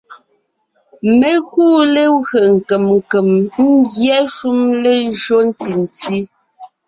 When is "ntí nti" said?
5.49-6.17